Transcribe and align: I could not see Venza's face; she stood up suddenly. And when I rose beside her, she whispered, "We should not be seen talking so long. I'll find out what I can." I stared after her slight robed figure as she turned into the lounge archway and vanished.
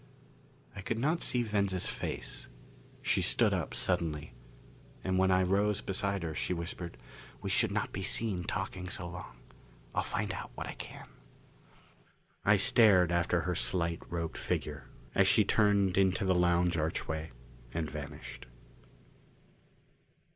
I 0.75 0.81
could 0.81 0.97
not 0.97 1.21
see 1.21 1.43
Venza's 1.43 1.85
face; 1.85 2.47
she 3.03 3.21
stood 3.21 3.53
up 3.53 3.75
suddenly. 3.75 4.33
And 5.03 5.19
when 5.19 5.29
I 5.29 5.43
rose 5.43 5.79
beside 5.79 6.23
her, 6.23 6.33
she 6.33 6.55
whispered, 6.55 6.97
"We 7.43 7.51
should 7.51 7.71
not 7.71 7.91
be 7.91 8.01
seen 8.01 8.43
talking 8.45 8.89
so 8.89 9.07
long. 9.07 9.37
I'll 9.93 10.01
find 10.01 10.31
out 10.33 10.49
what 10.55 10.65
I 10.65 10.73
can." 10.73 11.07
I 12.43 12.57
stared 12.57 13.11
after 13.11 13.41
her 13.41 13.53
slight 13.53 14.01
robed 14.11 14.39
figure 14.39 14.89
as 15.13 15.27
she 15.27 15.45
turned 15.45 15.99
into 15.99 16.25
the 16.25 16.33
lounge 16.33 16.77
archway 16.77 17.29
and 17.71 17.87
vanished. 17.87 18.47